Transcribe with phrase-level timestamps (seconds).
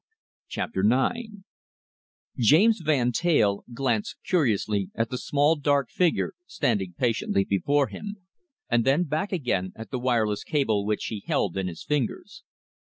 [0.47, 1.43] CHAPTER IX
[2.39, 8.17] James Van Teyl glanced curiously at the small, dark figure standing patiently before him,
[8.67, 12.41] and then back again at the wireless cable which he held in his fingers.